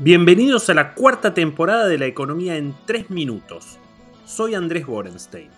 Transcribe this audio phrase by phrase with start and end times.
[0.00, 3.78] Bienvenidos a la cuarta temporada de La Economía en 3 Minutos.
[4.26, 5.50] Soy Andrés Borenstein.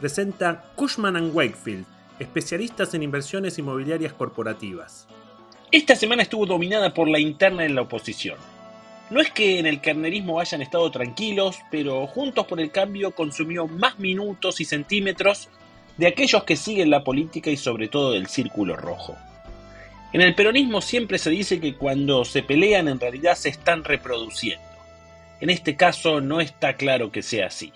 [0.00, 1.84] Presenta Cushman⁇ Wakefield,
[2.18, 5.06] especialistas en inversiones inmobiliarias corporativas.
[5.70, 8.38] Esta semana estuvo dominada por la interna en la oposición.
[9.10, 13.66] No es que en el carnerismo hayan estado tranquilos, pero Juntos por el Cambio consumió
[13.66, 15.50] más minutos y centímetros
[15.98, 19.14] de aquellos que siguen la política y sobre todo del círculo rojo.
[20.12, 24.64] En el peronismo siempre se dice que cuando se pelean en realidad se están reproduciendo.
[25.40, 27.72] En este caso no está claro que sea así.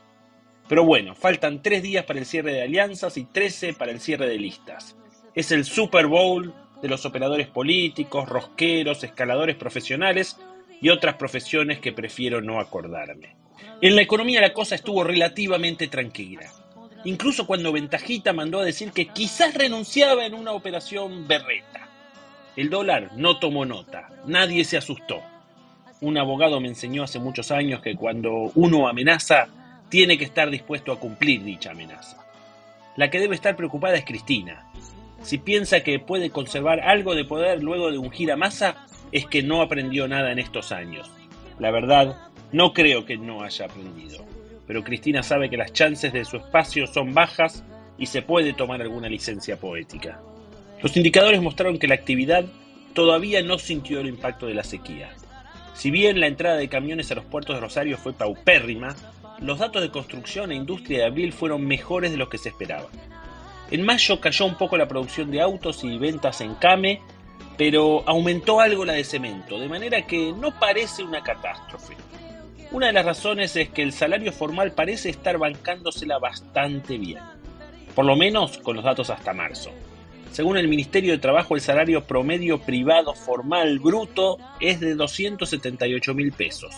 [0.66, 4.26] Pero bueno, faltan tres días para el cierre de alianzas y trece para el cierre
[4.28, 4.96] de listas.
[5.34, 10.38] Es el Super Bowl de los operadores políticos, rosqueros, escaladores profesionales
[10.80, 13.36] y otras profesiones que prefiero no acordarme.
[13.82, 16.50] En la economía la cosa estuvo relativamente tranquila.
[17.04, 21.91] Incluso cuando Ventajita mandó a decir que quizás renunciaba en una operación berreta.
[22.54, 25.22] El dólar no tomó nota, nadie se asustó.
[26.00, 29.48] Un abogado me enseñó hace muchos años que cuando uno amenaza,
[29.88, 32.18] tiene que estar dispuesto a cumplir dicha amenaza.
[32.96, 34.66] La que debe estar preocupada es Cristina.
[35.22, 39.42] Si piensa que puede conservar algo de poder luego de ungir a masa, es que
[39.42, 41.10] no aprendió nada en estos años.
[41.58, 42.16] La verdad,
[42.52, 44.24] no creo que no haya aprendido.
[44.66, 47.64] Pero Cristina sabe que las chances de su espacio son bajas
[47.98, 50.20] y se puede tomar alguna licencia poética.
[50.82, 52.44] Los indicadores mostraron que la actividad
[52.92, 55.10] todavía no sintió el impacto de la sequía.
[55.74, 58.96] Si bien la entrada de camiones a los puertos de Rosario fue paupérrima,
[59.38, 62.88] los datos de construcción e industria de abril fueron mejores de los que se esperaba.
[63.70, 67.00] En mayo cayó un poco la producción de autos y ventas en Came,
[67.56, 71.94] pero aumentó algo la de cemento, de manera que no parece una catástrofe.
[72.72, 77.22] Una de las razones es que el salario formal parece estar bancándosela bastante bien,
[77.94, 79.70] por lo menos con los datos hasta marzo.
[80.32, 86.32] Según el Ministerio de Trabajo, el salario promedio privado formal bruto es de 278 mil
[86.32, 86.74] pesos,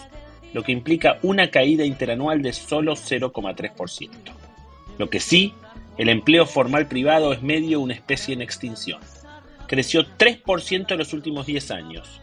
[0.53, 4.11] lo que implica una caída interanual de solo 0,3%.
[4.99, 5.55] Lo que sí,
[5.99, 9.01] el empleo formal privado es medio una especie en extinción.
[9.69, 12.21] Creció 3% en los últimos 10 años.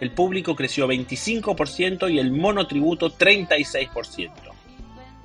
[0.00, 4.32] El público creció 25% y el monotributo 36%.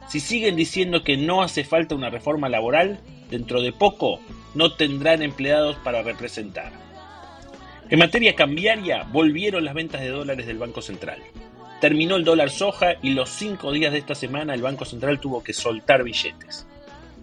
[0.07, 2.99] Si siguen diciendo que no hace falta una reforma laboral,
[3.31, 4.19] dentro de poco
[4.53, 6.71] no tendrán empleados para representar.
[7.89, 11.21] En materia cambiaria, volvieron las ventas de dólares del Banco Central.
[11.79, 15.43] Terminó el dólar soja y los cinco días de esta semana el Banco Central tuvo
[15.43, 16.67] que soltar billetes.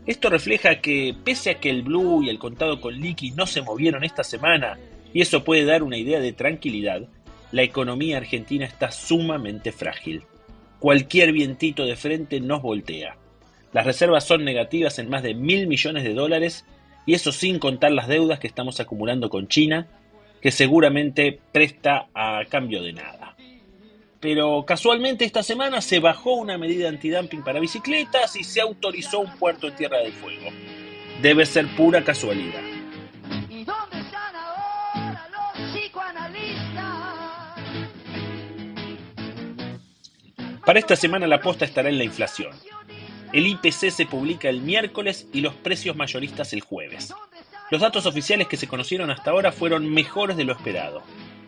[0.06, 3.62] Esto refleja que, pese a que el blue y el contado con liqui no se
[3.62, 4.78] movieron esta semana,
[5.12, 7.08] y eso puede dar una idea de tranquilidad,
[7.52, 10.24] la economía argentina está sumamente frágil.
[10.78, 13.16] Cualquier vientito de frente nos voltea.
[13.72, 16.64] Las reservas son negativas en más de mil millones de dólares
[17.06, 19.86] y eso sin contar las deudas que estamos acumulando con China,
[20.40, 23.36] que seguramente presta a cambio de nada.
[24.20, 29.36] Pero casualmente esta semana se bajó una medida antidumping para bicicletas y se autorizó un
[29.38, 30.50] puerto en Tierra del Fuego.
[31.20, 32.62] Debe ser pura casualidad.
[40.64, 42.52] Para esta semana la aposta estará en la inflación.
[43.34, 47.12] El IPC se publica el miércoles y los precios mayoristas el jueves.
[47.68, 51.02] Los datos oficiales que se conocieron hasta ahora fueron mejores de lo esperado,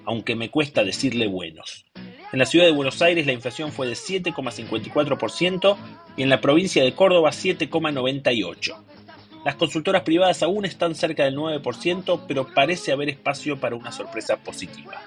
[0.05, 1.87] aunque me cuesta decirle buenos.
[2.33, 5.77] En la ciudad de Buenos Aires la inflación fue de 7,54%
[6.17, 8.83] y en la provincia de Córdoba 7,98%.
[9.45, 14.39] Las consultoras privadas aún están cerca del 9%, pero parece haber espacio para una sorpresa
[14.39, 15.01] positiva.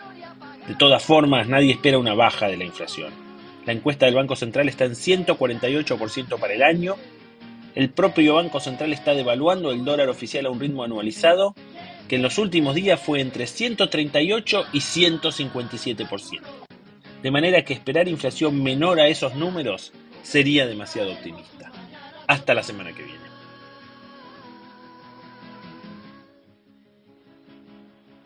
[0.66, 3.29] De todas formas, nadie espera una baja de la inflación.
[3.70, 6.96] La encuesta del Banco Central está en 148% para el año.
[7.76, 11.54] El propio Banco Central está devaluando el dólar oficial a un ritmo anualizado
[12.08, 16.42] que en los últimos días fue entre 138 y 157%.
[17.22, 19.94] De manera que esperar inflación menor a esos números
[20.24, 21.72] sería demasiado optimista.
[22.26, 23.29] Hasta la semana que viene.